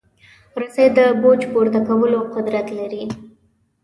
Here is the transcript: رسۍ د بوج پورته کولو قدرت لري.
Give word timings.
رسۍ 0.61 0.87
د 0.97 0.99
بوج 1.21 1.41
پورته 1.51 1.79
کولو 1.87 2.19
قدرت 2.35 2.67
لري. 2.77 3.03